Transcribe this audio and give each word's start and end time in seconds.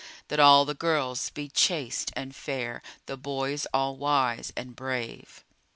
That 0.29 0.39
all 0.39 0.65
the 0.65 0.73
girls 0.73 1.29
be 1.29 1.47
chaste 1.47 2.11
and 2.15 2.35
fair, 2.35 2.81
The 3.05 3.17
boys 3.17 3.67
all 3.71 3.95
wise 3.97 4.51
and 4.57 4.75
brave. 4.75 5.43